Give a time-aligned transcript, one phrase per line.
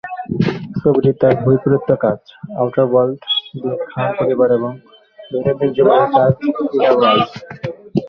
[0.77, 2.19] ছবিটি তার বৈপরীত্য কাজ
[2.59, 3.19] "আউটার ওয়ার্ল্ড"
[3.53, 4.71] দিয়ে খান পরিবার এবং
[5.31, 6.31] দৈনন্দিন জীবনের কাজ
[6.75, 7.29] "ইনার ওয়ার্ল্ড"।